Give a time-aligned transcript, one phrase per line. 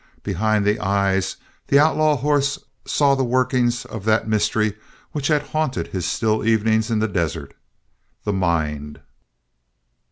[0.23, 1.35] Behind the eyes
[1.67, 2.57] the outlaw horse
[2.87, 4.73] saw the workings of that mystery
[5.11, 7.53] which had haunted his still evenings in the desert
[8.23, 8.99] the mind.